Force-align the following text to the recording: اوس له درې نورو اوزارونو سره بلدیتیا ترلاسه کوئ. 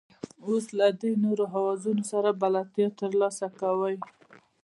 اوس 0.47 0.65
له 0.77 0.87
درې 0.99 1.13
نورو 1.25 1.45
اوزارونو 1.55 2.03
سره 2.11 2.29
بلدیتیا 2.41 2.87
ترلاسه 2.99 3.45
کوئ. 3.59 3.95